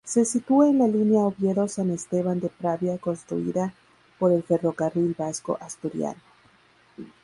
[0.03, 3.71] Se sitúa en la línea Oviedo-San Esteban de Pravia construida
[4.17, 6.19] por el Ferrocarril Vasco-Asturiano.